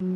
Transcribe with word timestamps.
Hello, 0.00 0.06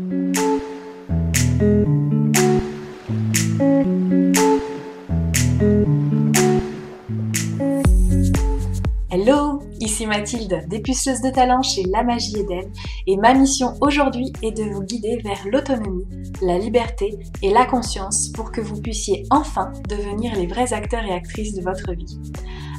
ici 9.80 10.06
Mathilde, 10.06 10.64
dépuceuse 10.68 11.20
de 11.20 11.28
talent 11.28 11.60
chez 11.60 11.82
La 11.92 12.02
Magie 12.02 12.38
Eden, 12.38 12.72
et 13.06 13.18
ma 13.18 13.34
mission 13.34 13.74
aujourd'hui 13.82 14.32
est 14.40 14.52
de 14.52 14.62
vous 14.62 14.82
guider 14.82 15.18
vers 15.22 15.46
l'autonomie, 15.52 16.06
la 16.40 16.56
liberté 16.56 17.18
et 17.42 17.50
la 17.50 17.66
conscience 17.66 18.30
pour 18.30 18.52
que 18.52 18.62
vous 18.62 18.80
puissiez 18.80 19.26
enfin 19.28 19.70
devenir 19.90 20.34
les 20.34 20.46
vrais 20.46 20.72
acteurs 20.72 21.04
et 21.04 21.12
actrices 21.12 21.52
de 21.52 21.60
votre 21.60 21.92
vie. 21.92 22.18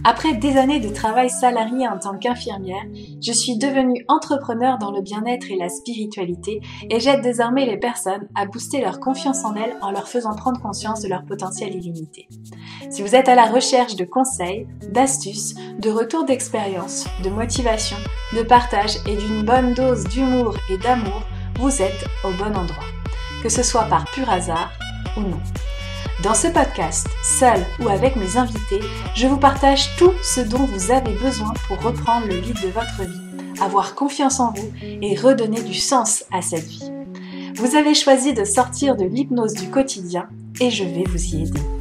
Après 0.08 0.36
des 0.36 0.56
années 0.58 0.80
de 0.80 0.90
travail 0.90 1.32
salarié 1.32 1.88
en 1.88 1.98
tant 1.98 2.18
qu'infirmière, 2.18 2.84
je 3.26 3.32
suis 3.32 3.58
devenue 3.58 4.06
entrepreneur 4.08 4.78
dans 4.78 4.92
le 4.92 5.02
bien-être 5.02 5.50
et 5.50 5.56
la 5.56 5.70
spiritualité 5.70 6.62
et 6.92 7.00
j'aide 7.00 7.22
désormais 7.22 7.66
les 7.66 7.78
personnes 7.78 8.28
à 8.36 8.46
booster 8.46 8.82
leur 8.82 9.00
confiance 9.00 9.44
en 9.46 9.56
elles 9.56 9.76
en 9.82 9.90
leur 9.90 10.08
faisant 10.08 10.36
prendre 10.36 10.62
conscience 10.62 11.02
de 11.02 11.08
leur 11.08 11.26
potentiel 11.26 11.76
illimité. 11.76 12.28
Si 12.92 13.02
vous 13.02 13.16
êtes 13.16 13.28
à 13.28 13.34
la 13.34 13.46
recherche 13.46 13.96
de 13.96 14.06
conseils, 14.06 14.68
d'astuces, 14.92 15.56
de 15.80 15.90
retours 15.90 16.26
d'expérience, 16.26 17.08
de 17.24 17.32
motivation, 17.32 17.98
de 18.36 18.44
partage 18.44 18.98
et 19.08 19.16
d'une 19.16 19.44
bonne 19.44 19.74
dose 19.74 20.04
d'humour 20.04 20.56
et 20.70 20.78
d'amour, 20.78 21.24
vous 21.60 21.82
êtes 21.82 22.06
au 22.24 22.32
bon 22.32 22.56
endroit. 22.56 22.86
Que 23.42 23.50
ce 23.50 23.64
soit 23.64 23.86
par 23.86 24.06
pur 24.12 24.30
hasard 24.30 24.72
ou 25.18 25.22
non. 25.22 25.42
Dans 26.24 26.34
ce 26.34 26.48
podcast, 26.48 27.08
seul 27.24 27.60
ou 27.80 27.90
avec 27.90 28.16
mes 28.16 28.38
invités, 28.38 28.80
je 29.16 29.28
vous 29.28 29.38
partage 29.38 29.96
tout 29.98 30.14
ce 30.24 30.40
dont 30.40 30.66
vous 30.66 30.90
avez 30.92 31.14
besoin 31.16 31.54
pour 31.68 31.82
reprendre 31.82 32.28
le 32.28 32.38
lead 32.38 32.56
de 32.62 32.70
votre 32.70 33.04
vie, 33.04 33.62
avoir 33.62 33.96
confiance 33.96 34.40
en 34.40 34.54
vous 34.54 34.72
et 34.82 35.16
redonner 35.18 35.62
du 35.62 35.74
sens 35.74 36.24
à 36.32 36.42
cette 36.42 36.66
vie. 36.66 36.90
Vous 37.56 37.76
avez 37.76 37.94
choisi 37.94 38.34
de 38.34 38.46
sortir 38.46 38.96
de 38.96 39.04
l'hypnose 39.04 39.54
du 39.54 39.70
quotidien 39.70 40.30
et 40.62 40.70
je 40.70 40.86
vais 40.86 41.04
vous 41.04 41.36
y 41.36 41.44
aider. 41.44 41.75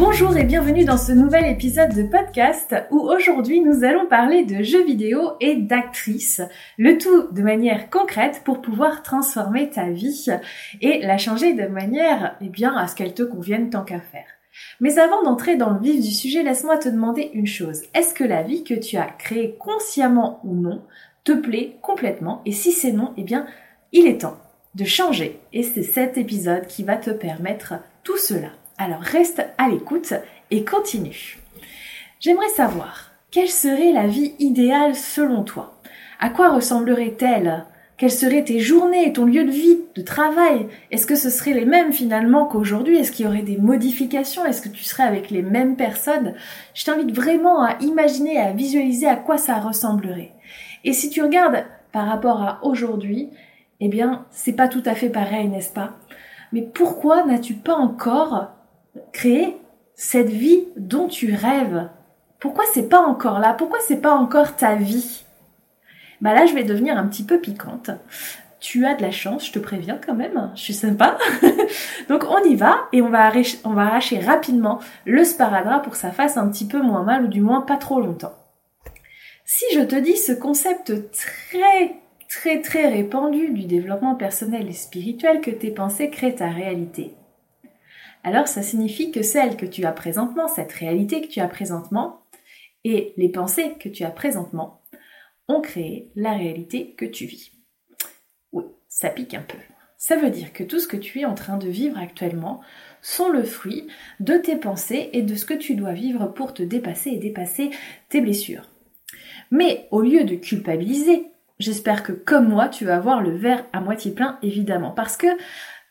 Bonjour 0.00 0.34
et 0.38 0.44
bienvenue 0.44 0.86
dans 0.86 0.96
ce 0.96 1.12
nouvel 1.12 1.44
épisode 1.44 1.94
de 1.94 2.04
podcast 2.04 2.74
où 2.90 3.00
aujourd'hui 3.00 3.60
nous 3.60 3.84
allons 3.84 4.06
parler 4.06 4.46
de 4.46 4.62
jeux 4.62 4.82
vidéo 4.82 5.32
et 5.40 5.56
d'actrices. 5.56 6.40
Le 6.78 6.96
tout 6.96 7.30
de 7.32 7.42
manière 7.42 7.90
concrète 7.90 8.40
pour 8.42 8.62
pouvoir 8.62 9.02
transformer 9.02 9.68
ta 9.68 9.90
vie 9.90 10.28
et 10.80 11.02
la 11.02 11.18
changer 11.18 11.52
de 11.52 11.66
manière 11.66 12.34
eh 12.40 12.48
bien, 12.48 12.74
à 12.74 12.86
ce 12.86 12.96
qu'elle 12.96 13.12
te 13.12 13.22
convienne 13.22 13.68
tant 13.68 13.84
qu'à 13.84 14.00
faire. 14.00 14.24
Mais 14.80 14.98
avant 14.98 15.22
d'entrer 15.22 15.56
dans 15.56 15.68
le 15.68 15.80
vif 15.80 16.00
du 16.00 16.12
sujet, 16.12 16.42
laisse-moi 16.42 16.78
te 16.78 16.88
demander 16.88 17.30
une 17.34 17.46
chose. 17.46 17.82
Est-ce 17.92 18.14
que 18.14 18.24
la 18.24 18.42
vie 18.42 18.64
que 18.64 18.72
tu 18.72 18.96
as 18.96 19.10
créée 19.18 19.54
consciemment 19.58 20.40
ou 20.44 20.54
non 20.54 20.80
te 21.24 21.32
plaît 21.32 21.76
complètement? 21.82 22.40
Et 22.46 22.52
si 22.52 22.72
c'est 22.72 22.92
non, 22.92 23.12
eh 23.18 23.22
bien, 23.22 23.44
il 23.92 24.06
est 24.06 24.22
temps 24.22 24.38
de 24.76 24.84
changer. 24.86 25.38
Et 25.52 25.62
c'est 25.62 25.82
cet 25.82 26.16
épisode 26.16 26.66
qui 26.68 26.84
va 26.84 26.96
te 26.96 27.10
permettre 27.10 27.74
tout 28.02 28.16
cela. 28.16 28.48
Alors 28.82 29.02
reste 29.02 29.46
à 29.58 29.68
l'écoute 29.68 30.14
et 30.50 30.64
continue. 30.64 31.36
J'aimerais 32.18 32.48
savoir, 32.48 33.10
quelle 33.30 33.50
serait 33.50 33.92
la 33.92 34.06
vie 34.06 34.32
idéale 34.38 34.94
selon 34.94 35.42
toi? 35.44 35.78
À 36.18 36.30
quoi 36.30 36.48
ressemblerait-elle 36.48 37.66
Quelles 37.98 38.10
seraient 38.10 38.42
tes 38.42 38.58
journées, 38.58 39.12
ton 39.12 39.26
lieu 39.26 39.44
de 39.44 39.50
vie, 39.50 39.80
de 39.94 40.00
travail? 40.00 40.66
Est-ce 40.90 41.04
que 41.04 41.14
ce 41.14 41.28
serait 41.28 41.52
les 41.52 41.66
mêmes 41.66 41.92
finalement 41.92 42.46
qu'aujourd'hui? 42.46 42.96
Est-ce 42.96 43.12
qu'il 43.12 43.26
y 43.26 43.28
aurait 43.28 43.42
des 43.42 43.58
modifications? 43.58 44.46
Est-ce 44.46 44.62
que 44.62 44.70
tu 44.70 44.82
serais 44.82 45.02
avec 45.02 45.28
les 45.28 45.42
mêmes 45.42 45.76
personnes? 45.76 46.32
Je 46.72 46.86
t'invite 46.86 47.14
vraiment 47.14 47.62
à 47.62 47.76
imaginer, 47.82 48.38
à 48.38 48.52
visualiser 48.52 49.08
à 49.08 49.16
quoi 49.16 49.36
ça 49.36 49.60
ressemblerait. 49.60 50.32
Et 50.84 50.94
si 50.94 51.10
tu 51.10 51.22
regardes 51.22 51.66
par 51.92 52.06
rapport 52.06 52.40
à 52.40 52.60
aujourd'hui, 52.62 53.28
eh 53.80 53.88
bien, 53.88 54.24
c'est 54.30 54.56
pas 54.56 54.68
tout 54.68 54.82
à 54.86 54.94
fait 54.94 55.10
pareil, 55.10 55.48
n'est-ce 55.48 55.74
pas? 55.74 55.98
Mais 56.54 56.62
pourquoi 56.62 57.24
n'as-tu 57.24 57.52
pas 57.52 57.76
encore 57.76 58.52
créer 59.12 59.56
cette 59.94 60.30
vie 60.30 60.64
dont 60.76 61.08
tu 61.08 61.34
rêves. 61.34 61.88
Pourquoi 62.38 62.64
c'est 62.72 62.88
pas 62.88 63.00
encore 63.00 63.38
là? 63.38 63.52
Pourquoi 63.52 63.78
c'est 63.86 64.00
pas 64.00 64.14
encore 64.14 64.56
ta 64.56 64.74
vie? 64.74 65.24
Bah 66.20 66.34
là, 66.34 66.46
je 66.46 66.54
vais 66.54 66.64
devenir 66.64 66.96
un 66.98 67.06
petit 67.06 67.22
peu 67.22 67.38
piquante. 67.38 67.90
Tu 68.60 68.84
as 68.84 68.94
de 68.94 69.02
la 69.02 69.10
chance, 69.10 69.46
je 69.46 69.52
te 69.52 69.58
préviens 69.58 69.98
quand 70.04 70.14
même, 70.14 70.50
je 70.54 70.60
suis 70.60 70.74
sympa. 70.74 71.16
Donc 72.08 72.24
on 72.28 72.44
y 72.44 72.56
va 72.56 72.88
et 72.92 73.00
on 73.00 73.08
va, 73.08 73.26
arracher, 73.26 73.58
on 73.64 73.70
va 73.70 73.86
arracher 73.86 74.18
rapidement 74.18 74.80
le 75.06 75.24
sparadrap 75.24 75.82
pour 75.82 75.92
que 75.92 75.98
ça 75.98 76.12
fasse 76.12 76.36
un 76.36 76.48
petit 76.48 76.66
peu 76.66 76.82
moins 76.82 77.02
mal 77.02 77.24
ou 77.24 77.28
du 77.28 77.40
moins 77.40 77.62
pas 77.62 77.78
trop 77.78 78.00
longtemps. 78.00 78.34
Si 79.46 79.64
je 79.74 79.80
te 79.80 79.96
dis 79.96 80.16
ce 80.16 80.32
concept 80.32 80.92
très 81.12 81.96
très 82.28 82.60
très 82.60 82.88
répandu 82.88 83.50
du 83.50 83.64
développement 83.64 84.14
personnel 84.14 84.68
et 84.68 84.74
spirituel 84.74 85.40
que 85.40 85.50
tes 85.50 85.70
pensées 85.70 86.10
créent 86.10 86.36
ta 86.36 86.48
réalité, 86.48 87.14
alors 88.22 88.48
ça 88.48 88.62
signifie 88.62 89.10
que 89.10 89.22
celle 89.22 89.56
que 89.56 89.66
tu 89.66 89.84
as 89.84 89.92
présentement, 89.92 90.48
cette 90.48 90.72
réalité 90.72 91.20
que 91.20 91.28
tu 91.28 91.40
as 91.40 91.48
présentement, 91.48 92.22
et 92.84 93.12
les 93.16 93.28
pensées 93.28 93.74
que 93.78 93.88
tu 93.88 94.04
as 94.04 94.10
présentement, 94.10 94.82
ont 95.48 95.60
créé 95.60 96.10
la 96.14 96.32
réalité 96.32 96.94
que 96.94 97.04
tu 97.04 97.26
vis. 97.26 97.52
Oui, 98.52 98.64
ça 98.88 99.10
pique 99.10 99.34
un 99.34 99.42
peu. 99.42 99.58
Ça 99.96 100.16
veut 100.16 100.30
dire 100.30 100.52
que 100.54 100.64
tout 100.64 100.80
ce 100.80 100.88
que 100.88 100.96
tu 100.96 101.20
es 101.20 101.24
en 101.26 101.34
train 101.34 101.58
de 101.58 101.68
vivre 101.68 101.98
actuellement 101.98 102.62
sont 103.02 103.28
le 103.28 103.42
fruit 103.42 103.86
de 104.18 104.34
tes 104.38 104.56
pensées 104.56 105.10
et 105.12 105.22
de 105.22 105.34
ce 105.34 105.44
que 105.44 105.54
tu 105.54 105.74
dois 105.74 105.92
vivre 105.92 106.26
pour 106.26 106.54
te 106.54 106.62
dépasser 106.62 107.10
et 107.10 107.18
dépasser 107.18 107.70
tes 108.08 108.22
blessures. 108.22 108.70
Mais 109.50 109.88
au 109.90 110.00
lieu 110.00 110.24
de 110.24 110.36
culpabiliser, 110.36 111.26
j'espère 111.58 112.02
que 112.02 112.12
comme 112.12 112.48
moi, 112.48 112.68
tu 112.68 112.86
vas 112.86 112.98
voir 112.98 113.22
le 113.22 113.36
verre 113.36 113.66
à 113.72 113.80
moitié 113.80 114.12
plein, 114.12 114.38
évidemment. 114.42 114.92
Parce 114.92 115.16
que 115.16 115.26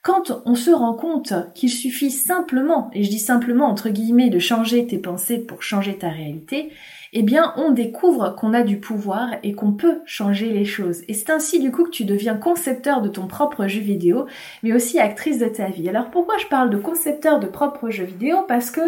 quand 0.02 0.42
on 0.46 0.56
se 0.56 0.72
rend 0.72 0.94
compte 0.94 1.34
qu'il 1.54 1.70
suffit 1.70 2.12
simplement, 2.12 2.90
et 2.94 3.04
je 3.04 3.10
dis 3.10 3.20
simplement 3.20 3.68
entre 3.68 3.90
guillemets, 3.90 4.30
de 4.30 4.40
changer 4.40 4.88
tes 4.88 4.98
pensées 4.98 5.40
pour 5.40 5.62
changer 5.62 5.98
ta 5.98 6.10
réalité, 6.10 6.72
eh 7.12 7.24
bien 7.24 7.54
on 7.58 7.72
découvre 7.72 8.36
qu'on 8.36 8.54
a 8.54 8.62
du 8.62 8.80
pouvoir 8.80 9.30
et 9.44 9.54
qu'on 9.54 9.74
peut 9.74 10.00
changer 10.06 10.52
les 10.52 10.66
choses. 10.66 11.02
Et 11.08 11.14
c'est 11.14 11.32
ainsi 11.32 11.60
du 11.60 11.72
coup 11.72 11.84
que 11.84 11.90
tu 11.90 12.06
deviens 12.06 12.36
concepteur 12.36 13.02
de 13.02 13.10
ton 13.10 13.28
propre 13.28 13.68
jeu 13.68 13.82
vidéo, 13.82 14.26
mais 14.64 14.74
aussi 14.74 15.00
actrice 15.00 15.40
de 15.40 15.48
ta 15.48 15.68
vie. 15.68 15.90
Alors 15.90 16.10
pourquoi 16.12 16.38
je 16.38 16.48
parle 16.48 16.70
de 16.70 16.78
concepteur 16.78 17.40
de 17.40 17.48
propre 17.48 17.90
jeu 17.90 18.06
vidéo? 18.06 18.38
Parce 18.48 18.72
que 18.72 18.82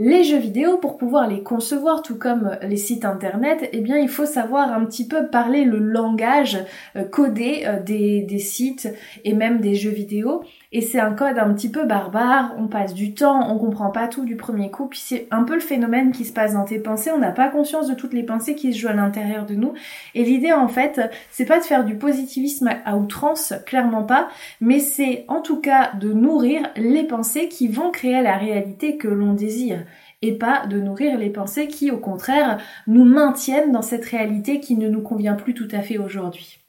les 0.00 0.24
jeux 0.24 0.38
vidéo, 0.38 0.78
pour 0.78 0.96
pouvoir 0.96 1.28
les 1.28 1.42
concevoir, 1.42 2.00
tout 2.00 2.16
comme 2.16 2.56
les 2.62 2.78
sites 2.78 3.04
internet, 3.04 3.68
eh 3.74 3.80
bien, 3.80 3.98
il 3.98 4.08
faut 4.08 4.24
savoir 4.24 4.72
un 4.72 4.86
petit 4.86 5.06
peu 5.06 5.28
parler 5.28 5.64
le 5.64 5.78
langage 5.78 6.58
euh, 6.96 7.04
codé 7.04 7.64
euh, 7.66 7.82
des, 7.82 8.22
des 8.22 8.38
sites 8.38 8.88
et 9.24 9.34
même 9.34 9.60
des 9.60 9.74
jeux 9.74 9.90
vidéo. 9.90 10.42
Et 10.72 10.82
c'est 10.82 11.00
un 11.00 11.12
code 11.12 11.36
un 11.36 11.52
petit 11.52 11.68
peu 11.68 11.84
barbare, 11.84 12.54
on 12.56 12.68
passe 12.68 12.94
du 12.94 13.12
temps, 13.12 13.52
on 13.52 13.58
comprend 13.58 13.90
pas 13.90 14.06
tout 14.06 14.24
du 14.24 14.36
premier 14.36 14.70
coup, 14.70 14.86
puis 14.86 15.00
c'est 15.00 15.26
un 15.32 15.42
peu 15.42 15.54
le 15.54 15.60
phénomène 15.60 16.12
qui 16.12 16.24
se 16.24 16.32
passe 16.32 16.52
dans 16.52 16.64
tes 16.64 16.78
pensées, 16.78 17.10
on 17.10 17.18
n'a 17.18 17.32
pas 17.32 17.48
conscience 17.48 17.88
de 17.88 17.94
toutes 17.94 18.12
les 18.12 18.22
pensées 18.22 18.54
qui 18.54 18.72
se 18.72 18.78
jouent 18.78 18.88
à 18.88 18.92
l'intérieur 18.92 19.46
de 19.46 19.54
nous. 19.56 19.74
Et 20.14 20.22
l'idée 20.22 20.52
en 20.52 20.68
fait, 20.68 21.00
c'est 21.32 21.44
pas 21.44 21.58
de 21.58 21.64
faire 21.64 21.84
du 21.84 21.96
positivisme 21.96 22.70
à 22.84 22.96
outrance, 22.96 23.52
clairement 23.66 24.04
pas, 24.04 24.28
mais 24.60 24.78
c'est 24.78 25.24
en 25.26 25.40
tout 25.40 25.60
cas 25.60 25.90
de 25.98 26.12
nourrir 26.12 26.62
les 26.76 27.02
pensées 27.02 27.48
qui 27.48 27.66
vont 27.66 27.90
créer 27.90 28.22
la 28.22 28.36
réalité 28.36 28.96
que 28.96 29.08
l'on 29.08 29.32
désire 29.32 29.84
et 30.22 30.38
pas 30.38 30.66
de 30.66 30.78
nourrir 30.78 31.18
les 31.18 31.30
pensées 31.30 31.66
qui, 31.66 31.90
au 31.90 31.98
contraire, 31.98 32.58
nous 32.86 33.04
maintiennent 33.04 33.72
dans 33.72 33.82
cette 33.82 34.04
réalité 34.04 34.60
qui 34.60 34.76
ne 34.76 34.88
nous 34.88 35.02
convient 35.02 35.34
plus 35.34 35.54
tout 35.54 35.68
à 35.72 35.82
fait 35.82 35.98
aujourd'hui. 35.98 36.60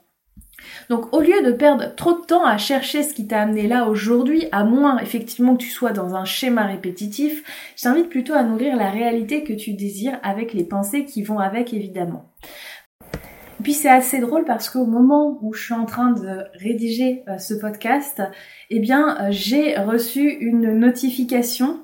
Donc 0.89 1.13
au 1.13 1.22
lieu 1.22 1.44
de 1.44 1.51
perdre 1.51 1.95
trop 1.95 2.13
de 2.13 2.25
temps 2.25 2.45
à 2.45 2.57
chercher 2.57 3.03
ce 3.03 3.13
qui 3.13 3.27
t'a 3.27 3.41
amené 3.41 3.67
là 3.67 3.88
aujourd'hui, 3.88 4.47
à 4.51 4.63
moins 4.63 4.97
effectivement 4.99 5.55
que 5.55 5.63
tu 5.63 5.69
sois 5.69 5.91
dans 5.91 6.16
un 6.16 6.25
schéma 6.25 6.66
répétitif, 6.66 7.44
je 7.75 7.83
t'invite 7.83 8.09
plutôt 8.09 8.33
à 8.33 8.44
nourrir 8.44 8.75
la 8.75 8.89
réalité 8.89 9.44
que 9.44 9.53
tu 9.53 9.73
désires 9.73 10.19
avec 10.23 10.53
les 10.53 10.63
pensées 10.63 11.05
qui 11.05 11.23
vont 11.23 11.39
avec 11.39 11.73
évidemment. 11.73 12.31
Puis 13.61 13.73
c'est 13.73 13.89
assez 13.89 14.19
drôle 14.19 14.45
parce 14.45 14.69
qu'au 14.69 14.85
moment 14.85 15.38
où 15.41 15.53
je 15.53 15.63
suis 15.63 15.73
en 15.73 15.85
train 15.85 16.11
de 16.11 16.45
rédiger 16.55 17.23
euh, 17.28 17.37
ce 17.37 17.53
podcast, 17.53 18.22
eh 18.69 18.79
bien 18.79 19.17
euh, 19.19 19.28
j'ai 19.29 19.78
reçu 19.78 20.22
une 20.22 20.73
notification 20.79 21.84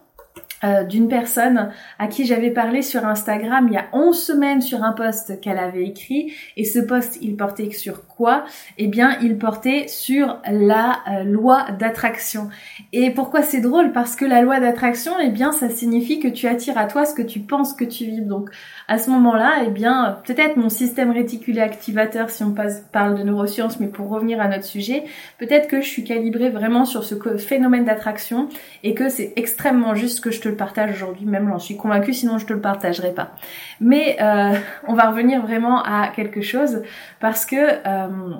euh, 0.63 0.83
d'une 0.83 1.07
personne 1.07 1.69
à 1.99 2.07
qui 2.07 2.25
j'avais 2.25 2.49
parlé 2.49 2.81
sur 2.81 3.05
Instagram 3.05 3.67
il 3.69 3.75
y 3.75 3.77
a 3.77 3.85
11 3.93 4.19
semaines 4.19 4.61
sur 4.61 4.83
un 4.83 4.91
post 4.91 5.39
qu'elle 5.39 5.59
avait 5.59 5.85
écrit 5.85 6.33
et 6.55 6.65
ce 6.65 6.79
post 6.79 7.19
il 7.21 7.35
portait 7.35 7.69
sur 7.71 8.07
quoi? 8.07 8.43
Eh 8.79 8.87
bien 8.87 9.19
il 9.21 9.37
portait 9.37 9.87
sur 9.87 10.39
la 10.49 10.99
euh, 11.11 11.23
loi 11.23 11.67
d'attraction. 11.77 12.49
Et 12.91 13.11
pourquoi 13.11 13.43
c'est 13.43 13.61
drôle? 13.61 13.91
Parce 13.91 14.15
que 14.15 14.25
la 14.25 14.41
loi 14.41 14.59
d'attraction 14.59 15.13
eh 15.21 15.29
bien 15.29 15.51
ça 15.51 15.69
signifie 15.69 16.19
que 16.19 16.27
tu 16.27 16.47
attires 16.47 16.79
à 16.79 16.87
toi 16.87 17.05
ce 17.05 17.13
que 17.13 17.21
tu 17.21 17.39
penses 17.39 17.73
que 17.73 17.85
tu 17.85 18.05
vis. 18.05 18.21
Donc 18.21 18.49
à 18.87 18.97
ce 18.97 19.11
moment-là 19.11 19.63
eh 19.67 19.69
bien 19.69 20.17
peut-être 20.25 20.57
mon 20.57 20.69
système 20.69 21.11
réticulé 21.11 21.61
activateur 21.61 22.31
si 22.31 22.43
on 22.43 22.51
passe, 22.51 22.83
parle 22.91 23.15
de 23.19 23.23
neurosciences 23.23 23.79
mais 23.79 23.87
pour 23.87 24.09
revenir 24.09 24.41
à 24.41 24.47
notre 24.47 24.65
sujet 24.65 25.03
peut-être 25.37 25.67
que 25.67 25.81
je 25.81 25.87
suis 25.87 26.03
calibrée 26.03 26.49
vraiment 26.49 26.85
sur 26.85 27.03
ce 27.03 27.15
phénomène 27.37 27.85
d'attraction 27.85 28.49
et 28.83 28.95
que 28.95 29.09
c'est 29.09 29.33
extrêmement 29.35 29.93
juste 29.93 30.21
que 30.21 30.31
je 30.31 30.41
te 30.41 30.46
le 30.49 30.55
partage 30.55 30.91
aujourd'hui, 30.91 31.25
même 31.25 31.47
j'en 31.49 31.59
suis 31.59 31.77
convaincue, 31.77 32.13
sinon 32.13 32.37
je 32.37 32.45
te 32.45 32.53
le 32.53 32.61
partagerai 32.61 33.13
pas. 33.13 33.31
Mais 33.79 34.17
euh, 34.21 34.55
on 34.87 34.93
va 34.93 35.09
revenir 35.09 35.41
vraiment 35.41 35.83
à 35.83 36.09
quelque 36.09 36.41
chose 36.41 36.83
parce 37.19 37.45
que 37.45 37.55
euh, 37.55 38.35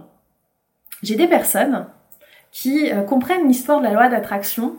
j'ai 1.04 1.16
des 1.16 1.28
personnes 1.28 1.88
qui 2.52 2.92
euh, 2.92 3.04
comprennent 3.04 3.48
l'histoire 3.48 3.80
de 3.80 3.86
la 3.86 3.94
loi 3.94 4.10
d'attraction, 4.10 4.78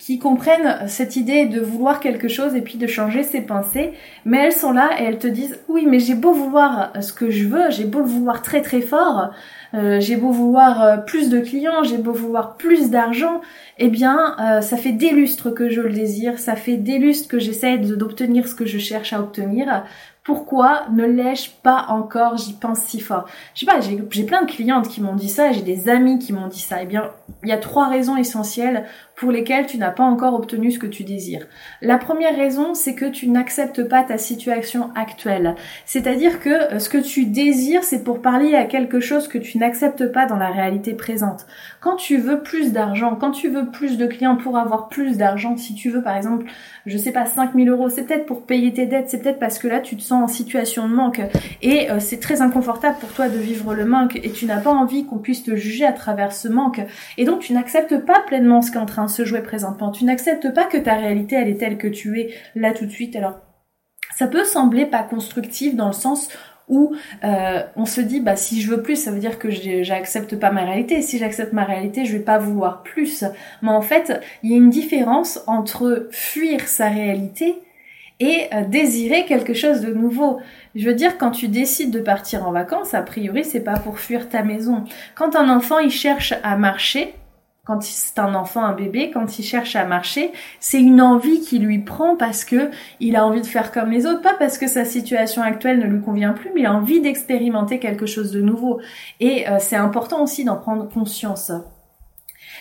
qui 0.00 0.18
comprennent 0.18 0.88
cette 0.88 1.14
idée 1.16 1.44
de 1.44 1.60
vouloir 1.60 2.00
quelque 2.00 2.26
chose 2.26 2.56
et 2.56 2.62
puis 2.62 2.78
de 2.78 2.86
changer 2.86 3.22
ses 3.22 3.42
pensées, 3.42 3.92
mais 4.24 4.38
elles 4.38 4.52
sont 4.52 4.72
là 4.72 4.88
et 4.98 5.04
elles 5.04 5.18
te 5.18 5.26
disent 5.26 5.60
oui 5.68 5.84
mais 5.86 6.00
j'ai 6.00 6.14
beau 6.14 6.32
vouloir 6.32 6.90
ce 7.02 7.12
que 7.12 7.30
je 7.30 7.46
veux, 7.46 7.70
j'ai 7.70 7.84
beau 7.84 7.98
le 7.98 8.06
vouloir 8.06 8.40
très 8.40 8.62
très 8.62 8.80
fort, 8.80 9.30
euh, 9.74 10.00
j'ai 10.00 10.16
beau 10.16 10.30
vouloir 10.30 10.82
euh, 10.82 10.96
plus 10.96 11.28
de 11.28 11.40
clients, 11.40 11.84
j'ai 11.84 11.98
beau 11.98 12.12
vouloir 12.12 12.56
plus 12.56 12.88
d'argent, 12.88 13.42
eh 13.78 13.88
bien 13.88 14.36
euh, 14.40 14.62
ça 14.62 14.78
fait 14.78 14.92
des 14.92 15.10
lustres 15.10 15.50
que 15.50 15.68
je 15.68 15.82
le 15.82 15.92
désire, 15.92 16.38
ça 16.38 16.56
fait 16.56 16.78
des 16.78 16.98
lustres 16.98 17.28
que 17.28 17.38
j'essaie 17.38 17.76
d'obtenir 17.76 18.48
ce 18.48 18.54
que 18.54 18.64
je 18.64 18.78
cherche 18.78 19.12
à 19.12 19.20
obtenir 19.20 19.84
pourquoi 20.22 20.86
ne 20.92 21.04
l'ai-je 21.04 21.50
pas 21.62 21.86
encore? 21.88 22.36
J'y 22.36 22.52
pense 22.52 22.80
si 22.80 23.00
fort. 23.00 23.26
Je 23.54 23.60
sais 23.60 23.66
pas, 23.66 23.80
j'ai 23.80 24.24
plein 24.24 24.42
de 24.42 24.50
clientes 24.50 24.88
qui 24.88 25.00
m'ont 25.00 25.14
dit 25.14 25.28
ça, 25.28 25.50
j'ai 25.52 25.62
des 25.62 25.88
amis 25.88 26.18
qui 26.18 26.32
m'ont 26.32 26.46
dit 26.46 26.60
ça. 26.60 26.82
Eh 26.82 26.86
bien, 26.86 27.10
il 27.42 27.48
y 27.48 27.52
a 27.52 27.56
trois 27.56 27.88
raisons 27.88 28.16
essentielles 28.16 28.84
pour 29.20 29.30
lesquelles 29.30 29.66
tu 29.66 29.76
n'as 29.76 29.90
pas 29.90 30.02
encore 30.02 30.32
obtenu 30.32 30.72
ce 30.72 30.78
que 30.78 30.86
tu 30.86 31.04
désires. 31.04 31.46
La 31.82 31.98
première 31.98 32.34
raison, 32.34 32.72
c'est 32.72 32.94
que 32.94 33.04
tu 33.04 33.28
n'acceptes 33.28 33.86
pas 33.86 34.02
ta 34.02 34.16
situation 34.16 34.90
actuelle. 34.94 35.56
C'est-à-dire 35.84 36.40
que 36.40 36.48
euh, 36.48 36.78
ce 36.78 36.88
que 36.88 36.96
tu 36.96 37.26
désires, 37.26 37.84
c'est 37.84 38.02
pour 38.02 38.22
parler 38.22 38.54
à 38.54 38.64
quelque 38.64 38.98
chose 38.98 39.28
que 39.28 39.36
tu 39.36 39.58
n'acceptes 39.58 40.10
pas 40.10 40.24
dans 40.24 40.38
la 40.38 40.48
réalité 40.48 40.94
présente. 40.94 41.46
Quand 41.80 41.96
tu 41.96 42.16
veux 42.16 42.40
plus 42.40 42.72
d'argent, 42.72 43.14
quand 43.14 43.30
tu 43.30 43.50
veux 43.50 43.66
plus 43.66 43.98
de 43.98 44.06
clients 44.06 44.36
pour 44.36 44.56
avoir 44.56 44.88
plus 44.88 45.18
d'argent, 45.18 45.54
si 45.58 45.74
tu 45.74 45.90
veux 45.90 46.02
par 46.02 46.16
exemple, 46.16 46.46
je 46.86 46.96
sais 46.96 47.12
pas, 47.12 47.26
5000 47.26 47.68
euros, 47.68 47.90
c'est 47.90 48.04
peut-être 48.04 48.24
pour 48.24 48.46
payer 48.46 48.72
tes 48.72 48.86
dettes, 48.86 49.10
c'est 49.10 49.22
peut-être 49.22 49.38
parce 49.38 49.58
que 49.58 49.68
là 49.68 49.80
tu 49.80 49.96
te 49.96 50.02
sens 50.02 50.22
en 50.22 50.28
situation 50.28 50.88
de 50.88 50.94
manque 50.94 51.20
et 51.60 51.90
euh, 51.90 52.00
c'est 52.00 52.20
très 52.20 52.40
inconfortable 52.40 52.96
pour 52.98 53.10
toi 53.10 53.28
de 53.28 53.36
vivre 53.36 53.74
le 53.74 53.84
manque 53.84 54.16
et 54.16 54.30
tu 54.30 54.46
n'as 54.46 54.60
pas 54.60 54.70
envie 54.70 55.04
qu'on 55.04 55.18
puisse 55.18 55.42
te 55.42 55.56
juger 55.56 55.84
à 55.84 55.92
travers 55.92 56.32
ce 56.32 56.48
manque 56.48 56.80
et 57.18 57.26
donc 57.26 57.40
tu 57.40 57.52
n'acceptes 57.52 57.98
pas 57.98 58.20
pleinement 58.26 58.62
ce 58.62 58.70
qui 58.70 58.78
est 58.78 58.80
en 58.80 58.86
train 58.86 59.09
se 59.10 59.24
jouer 59.24 59.42
présentement. 59.42 59.90
Tu 59.90 60.04
n'acceptes 60.04 60.52
pas 60.54 60.64
que 60.64 60.78
ta 60.78 60.94
réalité 60.94 61.36
elle 61.36 61.48
est 61.48 61.58
telle 61.58 61.76
que 61.76 61.88
tu 61.88 62.20
es 62.20 62.34
là 62.54 62.72
tout 62.72 62.86
de 62.86 62.90
suite. 62.90 63.16
Alors 63.16 63.38
ça 64.16 64.26
peut 64.26 64.44
sembler 64.44 64.86
pas 64.86 65.02
constructif 65.02 65.76
dans 65.76 65.88
le 65.88 65.92
sens 65.92 66.28
où 66.68 66.94
euh, 67.24 67.62
on 67.76 67.84
se 67.84 68.00
dit 68.00 68.20
bah 68.20 68.36
si 68.36 68.62
je 68.62 68.70
veux 68.70 68.82
plus 68.82 68.96
ça 68.96 69.10
veut 69.10 69.18
dire 69.18 69.38
que 69.38 69.50
j'accepte 69.50 70.36
pas 70.36 70.52
ma 70.52 70.64
réalité 70.64 71.02
si 71.02 71.18
j'accepte 71.18 71.52
ma 71.52 71.64
réalité 71.64 72.04
je 72.04 72.12
vais 72.12 72.22
pas 72.22 72.38
vouloir 72.38 72.84
plus 72.84 73.24
mais 73.60 73.70
en 73.70 73.82
fait 73.82 74.22
il 74.44 74.52
y 74.52 74.54
a 74.54 74.56
une 74.56 74.70
différence 74.70 75.40
entre 75.48 76.06
fuir 76.12 76.68
sa 76.68 76.88
réalité 76.88 77.56
et 78.20 78.48
euh, 78.52 78.64
désirer 78.64 79.24
quelque 79.24 79.54
chose 79.54 79.80
de 79.80 79.92
nouveau. 79.92 80.40
Je 80.74 80.86
veux 80.86 80.94
dire, 80.94 81.18
quand 81.18 81.30
tu 81.30 81.48
décides 81.48 81.90
de 81.90 82.00
partir 82.00 82.46
en 82.46 82.52
vacances, 82.52 82.94
a 82.94 83.02
priori, 83.02 83.44
c'est 83.44 83.64
pas 83.64 83.78
pour 83.78 83.98
fuir 83.98 84.28
ta 84.28 84.42
maison. 84.42 84.84
Quand 85.14 85.34
un 85.34 85.48
enfant, 85.48 85.78
il 85.78 85.90
cherche 85.90 86.34
à 86.42 86.56
marcher, 86.56 87.14
quand 87.64 87.82
c'est 87.82 88.18
un 88.18 88.34
enfant, 88.34 88.64
un 88.64 88.74
bébé, 88.74 89.10
quand 89.12 89.38
il 89.38 89.44
cherche 89.44 89.76
à 89.76 89.84
marcher, 89.84 90.32
c'est 90.60 90.80
une 90.80 91.00
envie 91.00 91.40
qui 91.40 91.58
lui 91.58 91.78
prend 91.78 92.16
parce 92.16 92.44
que 92.44 92.70
il 93.00 93.16
a 93.16 93.26
envie 93.26 93.42
de 93.42 93.46
faire 93.46 93.70
comme 93.70 93.90
les 93.90 94.06
autres, 94.06 94.22
pas 94.22 94.34
parce 94.38 94.58
que 94.58 94.66
sa 94.66 94.84
situation 94.84 95.42
actuelle 95.42 95.78
ne 95.78 95.86
lui 95.86 96.00
convient 96.00 96.32
plus, 96.32 96.50
mais 96.54 96.62
il 96.62 96.66
a 96.66 96.74
envie 96.74 97.00
d'expérimenter 97.00 97.78
quelque 97.78 98.06
chose 98.06 98.32
de 98.32 98.40
nouveau. 98.40 98.80
Et 99.20 99.48
euh, 99.48 99.58
c'est 99.60 99.76
important 99.76 100.22
aussi 100.22 100.44
d'en 100.44 100.56
prendre 100.56 100.88
conscience. 100.88 101.52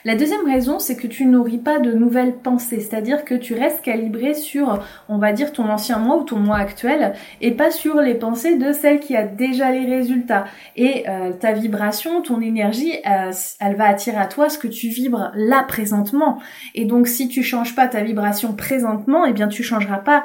La 0.05 0.15
deuxième 0.15 0.45
raison, 0.45 0.79
c'est 0.79 0.95
que 0.95 1.07
tu 1.07 1.25
nourris 1.25 1.57
pas 1.57 1.79
de 1.79 1.91
nouvelles 1.91 2.35
pensées, 2.35 2.79
c'est-à-dire 2.79 3.25
que 3.25 3.35
tu 3.35 3.53
restes 3.53 3.81
calibré 3.81 4.33
sur, 4.33 4.81
on 5.09 5.17
va 5.17 5.33
dire, 5.33 5.51
ton 5.51 5.69
ancien 5.69 5.99
moi 5.99 6.17
ou 6.17 6.23
ton 6.23 6.37
moi 6.37 6.57
actuel, 6.57 7.13
et 7.41 7.51
pas 7.51 7.71
sur 7.71 8.01
les 8.01 8.15
pensées 8.15 8.57
de 8.57 8.71
celle 8.71 8.99
qui 8.99 9.15
a 9.15 9.25
déjà 9.25 9.71
les 9.71 9.85
résultats. 9.85 10.45
Et 10.75 11.03
euh, 11.09 11.33
ta 11.33 11.51
vibration, 11.51 12.21
ton 12.21 12.41
énergie, 12.41 12.93
euh, 13.05 13.31
elle 13.59 13.75
va 13.75 13.85
attirer 13.85 14.17
à 14.17 14.27
toi 14.27 14.49
ce 14.49 14.57
que 14.57 14.67
tu 14.67 14.87
vibres 14.87 15.31
là 15.35 15.63
présentement. 15.63 16.39
Et 16.75 16.85
donc, 16.85 17.07
si 17.07 17.27
tu 17.27 17.43
changes 17.43 17.75
pas 17.75 17.87
ta 17.87 18.01
vibration 18.01 18.53
présentement, 18.53 19.25
eh 19.25 19.33
bien, 19.33 19.47
tu 19.47 19.63
changeras 19.63 19.99
pas 19.99 20.23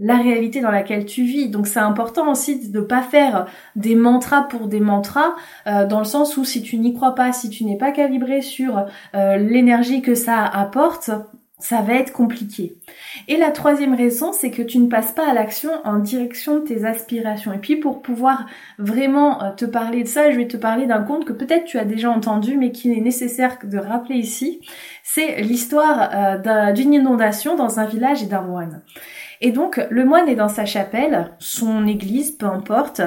la 0.00 0.16
réalité 0.16 0.60
dans 0.60 0.70
laquelle 0.70 1.04
tu 1.04 1.22
vis. 1.22 1.48
Donc 1.48 1.66
c'est 1.66 1.78
important 1.78 2.30
aussi 2.30 2.68
de 2.68 2.80
ne 2.80 2.84
pas 2.84 3.02
faire 3.02 3.46
des 3.76 3.94
mantras 3.94 4.42
pour 4.42 4.66
des 4.66 4.80
mantras, 4.80 5.34
euh, 5.66 5.86
dans 5.86 5.98
le 5.98 6.04
sens 6.04 6.36
où 6.36 6.44
si 6.44 6.62
tu 6.62 6.78
n'y 6.78 6.94
crois 6.94 7.14
pas, 7.14 7.32
si 7.32 7.50
tu 7.50 7.64
n'es 7.64 7.76
pas 7.76 7.92
calibré 7.92 8.40
sur 8.40 8.86
euh, 9.14 9.36
l'énergie 9.36 10.00
que 10.00 10.14
ça 10.14 10.42
apporte, 10.44 11.10
ça 11.58 11.82
va 11.82 11.92
être 11.92 12.14
compliqué. 12.14 12.78
Et 13.28 13.36
la 13.36 13.50
troisième 13.50 13.94
raison, 13.94 14.32
c'est 14.32 14.50
que 14.50 14.62
tu 14.62 14.78
ne 14.78 14.86
passes 14.86 15.12
pas 15.12 15.28
à 15.28 15.34
l'action 15.34 15.70
en 15.84 15.98
direction 15.98 16.60
de 16.60 16.64
tes 16.64 16.86
aspirations. 16.86 17.52
Et 17.52 17.58
puis 17.58 17.76
pour 17.76 18.00
pouvoir 18.00 18.46
vraiment 18.78 19.42
euh, 19.42 19.50
te 19.50 19.66
parler 19.66 20.02
de 20.04 20.08
ça, 20.08 20.30
je 20.30 20.38
vais 20.38 20.48
te 20.48 20.56
parler 20.56 20.86
d'un 20.86 21.02
conte 21.02 21.26
que 21.26 21.34
peut-être 21.34 21.66
tu 21.66 21.78
as 21.78 21.84
déjà 21.84 22.10
entendu, 22.10 22.56
mais 22.56 22.72
qui 22.72 22.90
est 22.90 23.02
nécessaire 23.02 23.58
de 23.62 23.76
rappeler 23.76 24.16
ici. 24.16 24.62
C'est 25.02 25.42
l'histoire 25.42 26.40
d'une 26.72 26.94
inondation 26.94 27.56
dans 27.56 27.80
un 27.80 27.84
village 27.84 28.22
et 28.22 28.26
d'un 28.26 28.42
moine. 28.42 28.82
Et 29.42 29.52
donc 29.52 29.80
le 29.90 30.04
moine 30.04 30.28
est 30.28 30.34
dans 30.34 30.48
sa 30.48 30.66
chapelle, 30.66 31.30
son 31.38 31.86
église, 31.86 32.32
peu 32.32 32.44
importe, 32.44 33.00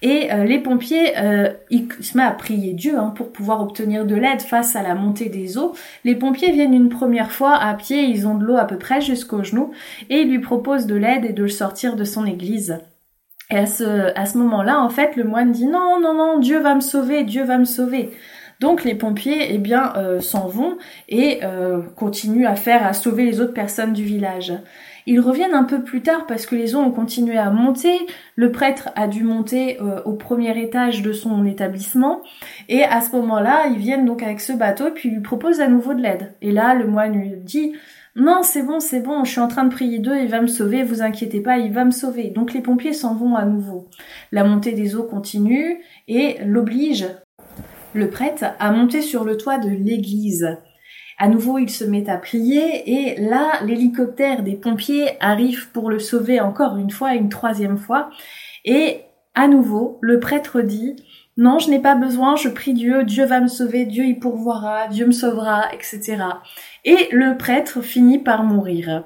et 0.00 0.32
euh, 0.32 0.44
les 0.44 0.58
pompiers, 0.58 1.18
euh, 1.18 1.52
il 1.68 1.88
se 2.00 2.16
met 2.16 2.22
à 2.22 2.30
prier 2.30 2.72
Dieu 2.72 2.98
hein, 2.98 3.12
pour 3.14 3.30
pouvoir 3.30 3.60
obtenir 3.60 4.06
de 4.06 4.14
l'aide 4.14 4.40
face 4.40 4.74
à 4.74 4.82
la 4.82 4.94
montée 4.94 5.28
des 5.28 5.58
eaux. 5.58 5.74
Les 6.04 6.14
pompiers 6.14 6.50
viennent 6.50 6.72
une 6.72 6.88
première 6.88 7.30
fois 7.30 7.54
à 7.54 7.74
pied, 7.74 8.04
ils 8.04 8.26
ont 8.26 8.36
de 8.36 8.44
l'eau 8.44 8.56
à 8.56 8.64
peu 8.64 8.78
près 8.78 9.02
jusqu'aux 9.02 9.44
genoux, 9.44 9.70
et 10.08 10.20
ils 10.20 10.30
lui 10.30 10.38
proposent 10.38 10.86
de 10.86 10.94
l'aide 10.94 11.26
et 11.26 11.34
de 11.34 11.42
le 11.42 11.48
sortir 11.48 11.94
de 11.94 12.04
son 12.04 12.24
église. 12.24 12.78
Et 13.50 13.58
à 13.58 13.66
ce, 13.66 14.38
moment-là, 14.38 14.80
en 14.80 14.88
fait, 14.88 15.14
le 15.14 15.24
moine 15.24 15.52
dit 15.52 15.66
non, 15.66 16.00
non, 16.00 16.14
non, 16.14 16.38
Dieu 16.38 16.58
va 16.58 16.74
me 16.74 16.80
sauver, 16.80 17.22
Dieu 17.22 17.44
va 17.44 17.58
me 17.58 17.64
sauver. 17.64 18.10
Donc 18.60 18.82
les 18.82 18.94
pompiers, 18.94 19.48
eh 19.50 19.58
bien, 19.58 19.92
euh, 19.96 20.20
s'en 20.20 20.48
vont 20.48 20.78
et 21.10 21.40
continuent 21.96 22.46
à 22.46 22.56
faire, 22.56 22.86
à 22.86 22.94
sauver 22.94 23.26
les 23.26 23.42
autres 23.42 23.52
personnes 23.52 23.92
du 23.92 24.04
village. 24.04 24.54
Ils 25.06 25.20
reviennent 25.20 25.54
un 25.54 25.64
peu 25.64 25.82
plus 25.82 26.02
tard 26.02 26.26
parce 26.26 26.46
que 26.46 26.56
les 26.56 26.74
eaux 26.74 26.80
ont 26.80 26.90
continué 26.90 27.38
à 27.38 27.50
monter. 27.50 27.96
Le 28.34 28.50
prêtre 28.50 28.90
a 28.96 29.06
dû 29.06 29.22
monter 29.22 29.80
euh, 29.80 30.02
au 30.04 30.14
premier 30.14 30.60
étage 30.60 31.02
de 31.02 31.12
son 31.12 31.44
établissement. 31.46 32.22
Et 32.68 32.82
à 32.82 33.00
ce 33.00 33.14
moment-là, 33.16 33.68
ils 33.68 33.78
viennent 33.78 34.04
donc 34.04 34.22
avec 34.22 34.40
ce 34.40 34.52
bateau 34.52 34.88
et 34.88 34.92
puis 34.92 35.10
lui 35.10 35.20
proposent 35.20 35.60
à 35.60 35.68
nouveau 35.68 35.94
de 35.94 36.02
l'aide. 36.02 36.34
Et 36.42 36.50
là, 36.50 36.74
le 36.74 36.86
moine 36.86 37.12
lui 37.12 37.36
dit 37.36 37.72
non, 38.16 38.40
c'est 38.42 38.62
bon, 38.62 38.80
c'est 38.80 39.00
bon, 39.00 39.24
je 39.24 39.30
suis 39.30 39.40
en 39.40 39.48
train 39.48 39.64
de 39.64 39.70
prier 39.70 39.98
d'eux, 39.98 40.16
il 40.18 40.28
va 40.28 40.40
me 40.40 40.46
sauver, 40.46 40.82
vous 40.82 41.02
inquiétez 41.02 41.40
pas, 41.40 41.58
il 41.58 41.70
va 41.70 41.84
me 41.84 41.90
sauver. 41.90 42.30
Donc 42.30 42.54
les 42.54 42.62
pompiers 42.62 42.94
s'en 42.94 43.14
vont 43.14 43.36
à 43.36 43.44
nouveau. 43.44 43.88
La 44.32 44.42
montée 44.42 44.72
des 44.72 44.96
eaux 44.96 45.04
continue 45.04 45.82
et 46.08 46.38
l'oblige 46.42 47.06
le 47.92 48.08
prêtre 48.08 48.44
à 48.58 48.72
monter 48.72 49.02
sur 49.02 49.24
le 49.24 49.36
toit 49.36 49.58
de 49.58 49.68
l'église. 49.68 50.56
À 51.18 51.28
nouveau, 51.28 51.58
il 51.58 51.70
se 51.70 51.84
met 51.84 52.10
à 52.10 52.18
prier 52.18 52.90
et 52.90 53.20
là, 53.20 53.60
l'hélicoptère 53.64 54.42
des 54.42 54.54
pompiers 54.54 55.16
arrive 55.20 55.70
pour 55.70 55.88
le 55.88 55.98
sauver 55.98 56.40
encore 56.40 56.76
une 56.76 56.90
fois, 56.90 57.14
une 57.14 57.30
troisième 57.30 57.78
fois. 57.78 58.10
Et 58.64 59.00
à 59.34 59.48
nouveau, 59.48 59.98
le 60.02 60.20
prêtre 60.20 60.60
dit, 60.60 60.96
non, 61.38 61.58
je 61.58 61.70
n'ai 61.70 61.78
pas 61.78 61.94
besoin, 61.94 62.36
je 62.36 62.48
prie 62.48 62.74
Dieu, 62.74 63.04
Dieu 63.04 63.24
va 63.24 63.40
me 63.40 63.48
sauver, 63.48 63.86
Dieu 63.86 64.04
y 64.04 64.14
pourvoira, 64.14 64.88
Dieu 64.88 65.06
me 65.06 65.12
sauvera, 65.12 65.72
etc. 65.72 66.18
Et 66.84 67.08
le 67.12 67.36
prêtre 67.36 67.80
finit 67.80 68.18
par 68.18 68.42
mourir. 68.42 69.04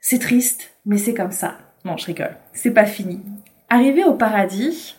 C'est 0.00 0.20
triste, 0.20 0.74
mais 0.84 0.98
c'est 0.98 1.14
comme 1.14 1.32
ça. 1.32 1.58
Non, 1.84 1.96
je 1.96 2.06
rigole. 2.06 2.36
C'est 2.52 2.72
pas 2.72 2.86
fini. 2.86 3.20
Arrivé 3.68 4.04
au 4.04 4.14
paradis, 4.14 4.96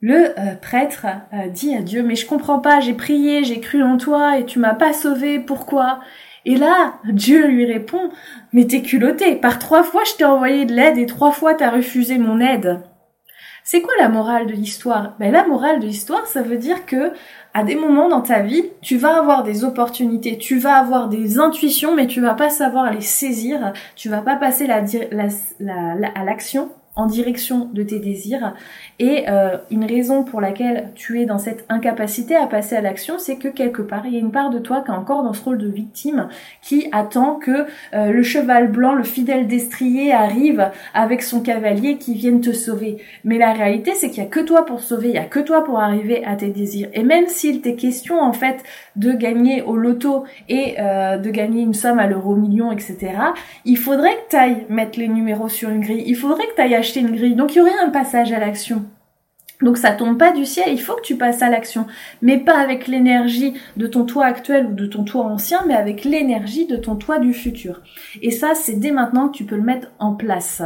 le 0.00 0.38
euh, 0.38 0.54
prêtre 0.60 1.06
euh, 1.32 1.48
dit 1.48 1.74
à 1.74 1.82
Dieu, 1.82 2.02
mais 2.02 2.16
je 2.16 2.26
comprends 2.26 2.58
pas, 2.58 2.80
j'ai 2.80 2.94
prié, 2.94 3.44
j'ai 3.44 3.60
cru 3.60 3.82
en 3.82 3.98
toi 3.98 4.38
et 4.38 4.46
tu 4.46 4.58
m'as 4.58 4.74
pas 4.74 4.92
sauvé, 4.92 5.38
pourquoi? 5.38 6.00
Et 6.46 6.56
là, 6.56 6.94
Dieu 7.04 7.46
lui 7.46 7.66
répond, 7.66 8.10
mais 8.52 8.66
t'es 8.66 8.80
culotté, 8.80 9.36
par 9.36 9.58
trois 9.58 9.82
fois 9.82 10.02
je 10.04 10.14
t'ai 10.14 10.24
envoyé 10.24 10.64
de 10.64 10.72
l'aide 10.72 10.96
et 10.96 11.06
trois 11.06 11.32
fois 11.32 11.54
t'as 11.54 11.70
refusé 11.70 12.16
mon 12.16 12.40
aide. 12.40 12.80
C'est 13.62 13.82
quoi 13.82 13.92
la 13.98 14.08
morale 14.08 14.46
de 14.46 14.52
l'histoire? 14.52 15.16
Ben 15.20 15.30
la 15.30 15.46
morale 15.46 15.80
de 15.80 15.86
l'histoire, 15.86 16.26
ça 16.26 16.40
veut 16.40 16.56
dire 16.56 16.86
que 16.86 17.12
à 17.52 17.62
des 17.62 17.74
moments 17.74 18.08
dans 18.08 18.22
ta 18.22 18.40
vie, 18.40 18.64
tu 18.80 18.96
vas 18.96 19.18
avoir 19.18 19.42
des 19.42 19.64
opportunités, 19.64 20.38
tu 20.38 20.58
vas 20.58 20.76
avoir 20.76 21.08
des 21.08 21.38
intuitions, 21.38 21.94
mais 21.94 22.06
tu 22.06 22.22
vas 22.22 22.34
pas 22.34 22.48
savoir 22.48 22.90
les 22.90 23.02
saisir, 23.02 23.72
tu 23.96 24.08
vas 24.08 24.22
pas 24.22 24.36
passer 24.36 24.66
la, 24.66 24.82
la, 25.10 26.08
à 26.14 26.24
l'action 26.24 26.70
direction 27.06 27.68
de 27.72 27.82
tes 27.82 27.98
désirs. 27.98 28.54
Et 28.98 29.24
euh, 29.28 29.56
une 29.70 29.84
raison 29.84 30.24
pour 30.24 30.40
laquelle 30.40 30.90
tu 30.94 31.20
es 31.20 31.26
dans 31.26 31.38
cette 31.38 31.64
incapacité 31.68 32.36
à 32.36 32.46
passer 32.46 32.76
à 32.76 32.80
l'action, 32.80 33.18
c'est 33.18 33.36
que 33.36 33.48
quelque 33.48 33.82
part, 33.82 34.06
il 34.06 34.14
y 34.14 34.16
a 34.16 34.20
une 34.20 34.32
part 34.32 34.50
de 34.50 34.58
toi 34.58 34.82
qui 34.82 34.90
est 34.90 34.94
encore 34.94 35.22
dans 35.22 35.32
ce 35.32 35.42
rôle 35.42 35.58
de 35.58 35.68
victime, 35.68 36.28
qui 36.62 36.88
attend 36.92 37.36
que 37.36 37.66
euh, 37.94 38.12
le 38.12 38.22
cheval 38.22 38.70
blanc, 38.70 38.94
le 38.94 39.04
fidèle 39.04 39.46
destrier 39.46 40.12
arrive 40.12 40.70
avec 40.94 41.22
son 41.22 41.40
cavalier 41.40 41.96
qui 41.96 42.14
vienne 42.14 42.40
te 42.40 42.52
sauver. 42.52 42.98
Mais 43.24 43.38
la 43.38 43.52
réalité, 43.52 43.92
c'est 43.94 44.10
qu'il 44.10 44.22
y 44.22 44.26
a 44.26 44.28
que 44.28 44.40
toi 44.40 44.66
pour 44.66 44.80
sauver, 44.80 45.08
il 45.08 45.14
y 45.14 45.18
a 45.18 45.24
que 45.24 45.40
toi 45.40 45.64
pour 45.64 45.80
arriver 45.80 46.24
à 46.24 46.36
tes 46.36 46.50
désirs. 46.50 46.88
Et 46.92 47.02
même 47.02 47.26
s'il 47.28 47.60
t'est 47.60 47.76
question, 47.76 48.20
en 48.20 48.32
fait, 48.32 48.62
de 48.96 49.12
gagner 49.12 49.62
au 49.62 49.76
loto 49.76 50.24
et 50.48 50.74
euh, 50.78 51.16
de 51.16 51.30
gagner 51.30 51.62
une 51.62 51.74
somme 51.74 51.98
à 51.98 52.06
l'euro 52.06 52.34
million, 52.34 52.72
etc., 52.72 52.98
il 53.64 53.78
faudrait 53.78 54.14
que 54.14 54.30
tu 54.30 54.36
ailles 54.36 54.66
mettre 54.68 54.98
les 54.98 55.08
numéros 55.08 55.48
sur 55.48 55.70
une 55.70 55.80
grille. 55.80 56.02
Il 56.06 56.16
faudrait 56.16 56.46
que 56.48 56.54
tu 56.54 56.60
ailles 56.60 56.74
acheter 56.74 56.89
une 56.98 57.14
grille. 57.14 57.36
Donc 57.36 57.54
il 57.54 57.58
y 57.58 57.60
aurait 57.60 57.78
un 57.78 57.90
passage 57.90 58.32
à 58.32 58.40
l'action. 58.40 58.84
Donc 59.62 59.76
ça 59.76 59.92
tombe 59.92 60.18
pas 60.18 60.32
du 60.32 60.46
ciel, 60.46 60.68
il 60.70 60.80
faut 60.80 60.96
que 60.96 61.02
tu 61.02 61.16
passes 61.16 61.42
à 61.42 61.50
l'action, 61.50 61.86
mais 62.22 62.38
pas 62.38 62.58
avec 62.58 62.88
l'énergie 62.88 63.54
de 63.76 63.86
ton 63.86 64.04
toi 64.04 64.24
actuel 64.24 64.66
ou 64.66 64.72
de 64.72 64.86
ton 64.86 65.04
toi 65.04 65.26
ancien, 65.26 65.62
mais 65.66 65.74
avec 65.74 66.04
l'énergie 66.04 66.66
de 66.66 66.76
ton 66.76 66.96
toi 66.96 67.18
du 67.18 67.34
futur. 67.34 67.82
Et 68.22 68.30
ça, 68.30 68.54
c'est 68.54 68.76
dès 68.76 68.90
maintenant 68.90 69.28
que 69.28 69.36
tu 69.36 69.44
peux 69.44 69.56
le 69.56 69.62
mettre 69.62 69.92
en 69.98 70.14
place. 70.14 70.62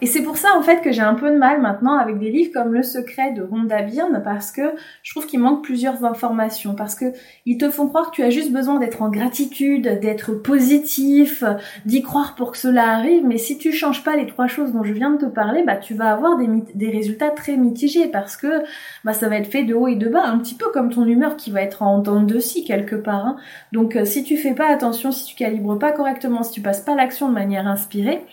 Et 0.00 0.06
c'est 0.06 0.22
pour 0.22 0.36
ça 0.36 0.48
en 0.56 0.62
fait 0.62 0.80
que 0.80 0.92
j'ai 0.92 1.02
un 1.02 1.14
peu 1.14 1.30
de 1.30 1.36
mal 1.36 1.60
maintenant 1.60 1.96
avec 1.98 2.18
des 2.18 2.30
livres 2.30 2.50
comme 2.52 2.72
Le 2.72 2.82
Secret 2.82 3.32
de 3.32 3.42
Rhonda 3.42 3.82
Byrne 3.82 4.20
parce 4.24 4.50
que 4.50 4.62
je 5.02 5.12
trouve 5.12 5.26
qu'il 5.26 5.40
manque 5.40 5.62
plusieurs 5.62 6.04
informations 6.04 6.74
parce 6.74 6.94
que 6.94 7.12
ils 7.46 7.58
te 7.58 7.70
font 7.70 7.88
croire 7.88 8.10
que 8.10 8.16
tu 8.16 8.22
as 8.22 8.30
juste 8.30 8.52
besoin 8.52 8.78
d'être 8.78 9.02
en 9.02 9.08
gratitude, 9.08 10.00
d'être 10.00 10.34
positif, 10.34 11.44
d'y 11.86 12.02
croire 12.02 12.34
pour 12.34 12.52
que 12.52 12.58
cela 12.58 12.90
arrive. 12.90 13.24
Mais 13.24 13.38
si 13.38 13.58
tu 13.58 13.72
changes 13.72 14.02
pas 14.04 14.16
les 14.16 14.26
trois 14.26 14.46
choses 14.46 14.72
dont 14.72 14.84
je 14.84 14.92
viens 14.92 15.10
de 15.10 15.18
te 15.18 15.26
parler, 15.26 15.62
bah 15.62 15.76
tu 15.76 15.94
vas 15.94 16.12
avoir 16.12 16.38
des, 16.38 16.90
résultats 16.90 17.30
très 17.30 17.56
mitigés 17.56 18.06
parce 18.08 18.36
que 18.36 18.62
bah 19.04 19.12
ça 19.12 19.28
va 19.28 19.36
être 19.36 19.50
fait 19.50 19.64
de 19.64 19.74
haut 19.74 19.88
et 19.88 19.96
de 19.96 20.08
bas, 20.08 20.24
un 20.24 20.38
petit 20.38 20.54
peu 20.54 20.70
comme 20.72 20.92
ton 20.92 21.06
humeur 21.06 21.36
qui 21.36 21.50
va 21.50 21.62
être 21.62 21.82
en 21.82 21.98
dents 21.98 22.22
de 22.22 22.38
scie 22.38 22.64
quelque 22.64 22.96
part. 22.96 23.26
Hein. 23.26 23.36
Donc 23.72 23.96
euh, 23.96 24.04
si 24.04 24.22
tu 24.24 24.36
fais 24.36 24.54
pas 24.54 24.66
attention, 24.66 25.12
si 25.12 25.24
tu 25.24 25.34
calibres 25.34 25.78
pas 25.78 25.92
correctement, 25.92 26.42
si 26.42 26.52
tu 26.52 26.60
passes 26.60 26.80
pas 26.80 26.94
l'action 26.94 27.28
de 27.28 27.34
manière 27.34 27.66
inspirée, 27.66 28.24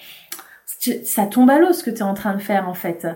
ça 1.04 1.26
tombe 1.26 1.50
à 1.50 1.60
l'eau 1.60 1.74
ce 1.74 1.84
que 1.84 1.90
tu 1.90 1.98
es 1.98 2.04
en 2.04 2.14
train 2.14 2.34
de 2.34 2.42
faire 2.42 2.68
en 2.68 2.74
fait. 2.74 3.08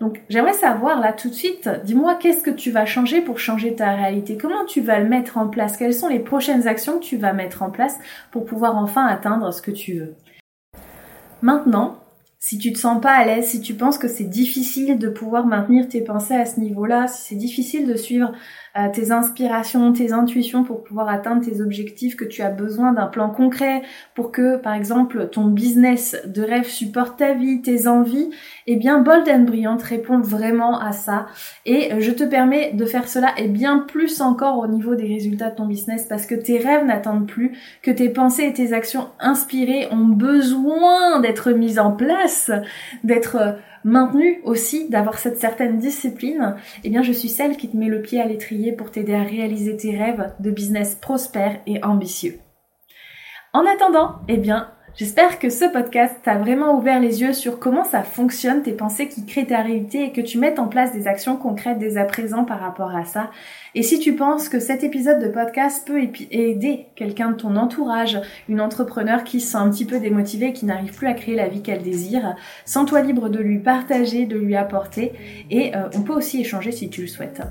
Donc 0.00 0.20
j'aimerais 0.28 0.52
savoir 0.52 1.00
là 1.00 1.12
tout 1.12 1.30
de 1.30 1.34
suite, 1.34 1.68
dis-moi 1.84 2.16
qu'est-ce 2.16 2.42
que 2.42 2.50
tu 2.50 2.70
vas 2.70 2.84
changer 2.84 3.22
pour 3.22 3.38
changer 3.38 3.74
ta 3.74 3.94
réalité? 3.94 4.36
Comment 4.36 4.64
tu 4.66 4.80
vas 4.80 4.98
le 4.98 5.08
mettre 5.08 5.38
en 5.38 5.48
place? 5.48 5.76
Quelles 5.76 5.94
sont 5.94 6.08
les 6.08 6.18
prochaines 6.18 6.68
actions 6.68 6.98
que 6.98 7.04
tu 7.04 7.16
vas 7.16 7.32
mettre 7.32 7.62
en 7.62 7.70
place 7.70 7.98
pour 8.30 8.44
pouvoir 8.44 8.76
enfin 8.76 9.06
atteindre 9.06 9.52
ce 9.52 9.62
que 9.62 9.70
tu 9.70 9.98
veux? 9.98 10.14
Maintenant, 11.40 11.98
si 12.38 12.58
tu 12.58 12.72
te 12.72 12.78
sens 12.78 13.00
pas 13.00 13.12
à 13.12 13.24
l'aise, 13.24 13.46
si 13.46 13.60
tu 13.60 13.74
penses 13.74 13.98
que 13.98 14.08
c'est 14.08 14.24
difficile 14.24 14.98
de 14.98 15.08
pouvoir 15.08 15.46
maintenir 15.46 15.88
tes 15.88 16.02
pensées 16.02 16.34
à 16.34 16.44
ce 16.44 16.60
niveau-là, 16.60 17.08
si 17.08 17.22
c'est 17.28 17.34
difficile 17.34 17.88
de 17.88 17.96
suivre 17.96 18.32
euh, 18.78 18.88
tes 18.92 19.10
inspirations, 19.10 19.92
tes 19.92 20.12
intuitions 20.12 20.64
pour 20.64 20.84
pouvoir 20.84 21.08
atteindre 21.08 21.44
tes 21.44 21.60
objectifs, 21.60 22.16
que 22.16 22.24
tu 22.24 22.42
as 22.42 22.50
besoin 22.50 22.92
d'un 22.92 23.06
plan 23.06 23.30
concret 23.30 23.82
pour 24.14 24.32
que, 24.32 24.56
par 24.56 24.74
exemple, 24.74 25.28
ton 25.28 25.46
business 25.46 26.16
de 26.26 26.42
rêve 26.42 26.68
supporte 26.68 27.18
ta 27.18 27.34
vie, 27.34 27.62
tes 27.62 27.86
envies, 27.86 28.30
eh 28.66 28.76
bien, 28.76 29.00
Bold 29.00 29.28
and 29.28 29.44
Brilliant 29.44 29.78
répond 29.78 30.18
vraiment 30.20 30.78
à 30.78 30.92
ça. 30.92 31.26
Et 31.64 31.90
je 32.00 32.10
te 32.10 32.24
permets 32.24 32.72
de 32.72 32.84
faire 32.84 33.08
cela 33.08 33.28
et 33.38 33.48
bien 33.48 33.78
plus 33.78 34.20
encore 34.20 34.58
au 34.58 34.66
niveau 34.66 34.94
des 34.94 35.06
résultats 35.06 35.50
de 35.50 35.56
ton 35.56 35.66
business 35.66 36.04
parce 36.08 36.26
que 36.26 36.34
tes 36.34 36.58
rêves 36.58 36.84
n'attendent 36.84 37.26
plus, 37.26 37.52
que 37.82 37.90
tes 37.90 38.08
pensées 38.08 38.44
et 38.44 38.52
tes 38.52 38.72
actions 38.72 39.08
inspirées 39.20 39.88
ont 39.90 40.06
besoin 40.06 41.20
d'être 41.20 41.52
mises 41.52 41.78
en 41.78 41.92
place, 41.92 42.50
d'être 43.04 43.56
maintenu 43.86 44.40
aussi 44.42 44.88
d'avoir 44.88 45.16
cette 45.16 45.38
certaine 45.38 45.78
discipline, 45.78 46.56
eh 46.82 46.90
bien 46.90 47.02
je 47.02 47.12
suis 47.12 47.28
celle 47.28 47.56
qui 47.56 47.68
te 47.68 47.76
met 47.76 47.86
le 47.86 48.02
pied 48.02 48.20
à 48.20 48.26
l'étrier 48.26 48.65
pour 48.72 48.90
t'aider 48.90 49.14
à 49.14 49.22
réaliser 49.22 49.76
tes 49.76 49.96
rêves 49.96 50.34
de 50.40 50.50
business 50.50 50.94
prospères 50.94 51.60
et 51.66 51.82
ambitieux. 51.84 52.40
En 53.52 53.64
attendant, 53.66 54.16
eh 54.28 54.36
bien, 54.36 54.72
J'espère 54.96 55.38
que 55.38 55.50
ce 55.50 55.66
podcast 55.66 56.14
t'a 56.22 56.38
vraiment 56.38 56.78
ouvert 56.78 56.98
les 57.00 57.20
yeux 57.20 57.34
sur 57.34 57.58
comment 57.58 57.84
ça 57.84 58.02
fonctionne, 58.02 58.62
tes 58.62 58.72
pensées 58.72 59.08
qui 59.08 59.26
créent 59.26 59.44
ta 59.44 59.60
réalité 59.60 60.04
et 60.04 60.10
que 60.10 60.22
tu 60.22 60.38
mettes 60.38 60.58
en 60.58 60.68
place 60.68 60.94
des 60.94 61.06
actions 61.06 61.36
concrètes 61.36 61.78
dès 61.78 61.98
à 61.98 62.06
présent 62.06 62.44
par 62.44 62.60
rapport 62.60 62.96
à 62.96 63.04
ça. 63.04 63.30
Et 63.74 63.82
si 63.82 63.98
tu 63.98 64.14
penses 64.14 64.48
que 64.48 64.58
cet 64.58 64.84
épisode 64.84 65.22
de 65.22 65.28
podcast 65.28 65.86
peut 65.86 66.00
aider 66.30 66.86
quelqu'un 66.96 67.32
de 67.32 67.36
ton 67.36 67.56
entourage, 67.56 68.18
une 68.48 68.62
entrepreneur 68.62 69.22
qui 69.22 69.42
se 69.42 69.52
sent 69.52 69.58
un 69.58 69.68
petit 69.68 69.84
peu 69.84 70.00
démotivée, 70.00 70.54
qui 70.54 70.64
n'arrive 70.64 70.94
plus 70.94 71.08
à 71.08 71.12
créer 71.12 71.36
la 71.36 71.48
vie 71.48 71.60
qu'elle 71.60 71.82
désire, 71.82 72.34
sens-toi 72.64 73.02
libre 73.02 73.28
de 73.28 73.38
lui 73.38 73.58
partager, 73.58 74.24
de 74.24 74.38
lui 74.38 74.56
apporter 74.56 75.12
et 75.50 75.76
euh, 75.76 75.90
on 75.94 76.00
peut 76.00 76.14
aussi 76.14 76.40
échanger 76.40 76.72
si 76.72 76.88
tu 76.88 77.02
le 77.02 77.06
souhaites. 77.06 77.42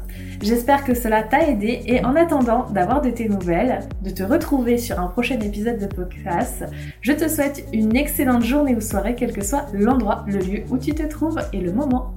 J'espère 0.41 0.83
que 0.83 0.95
cela 0.95 1.21
t'a 1.21 1.47
aidé 1.47 1.83
et 1.85 2.03
en 2.03 2.15
attendant 2.15 2.65
d'avoir 2.71 3.03
de 3.03 3.11
tes 3.11 3.29
nouvelles, 3.29 3.81
de 4.01 4.09
te 4.09 4.23
retrouver 4.23 4.79
sur 4.79 4.99
un 4.99 5.09
prochain 5.09 5.39
épisode 5.39 5.77
de 5.77 5.85
podcast, 5.85 6.65
je 7.01 7.11
te 7.11 7.34
souhaite 7.35 7.67
une 7.73 7.95
excellente 7.95 8.43
journée 8.43 8.75
ou 8.75 8.81
soirée, 8.81 9.15
quel 9.17 9.33
que 9.33 9.43
soit 9.43 9.65
l'endroit, 9.73 10.23
le 10.27 10.39
lieu 10.39 10.63
où 10.69 10.77
tu 10.77 10.93
te 10.93 11.03
trouves 11.03 11.39
et 11.51 11.59
le 11.59 11.73
moment. 11.73 12.13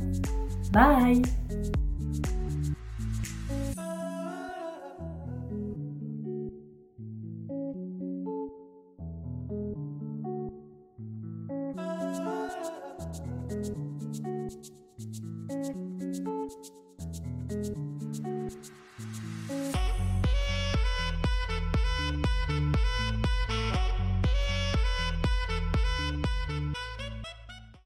Bye 0.73 1.23